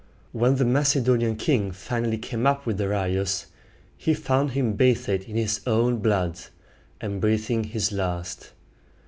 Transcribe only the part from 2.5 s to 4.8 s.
with Darius, he found him